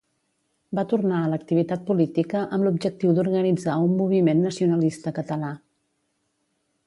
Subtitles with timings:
[0.77, 5.53] Va tornar a l'activitat política amb l'objectiu d'organitzar un moviment nacionalista català.